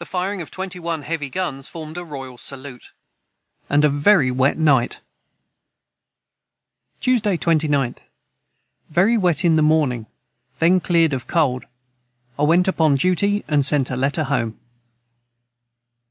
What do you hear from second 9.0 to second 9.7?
wet in the